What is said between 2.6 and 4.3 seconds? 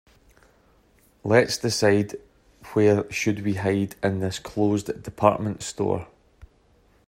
where should we hide in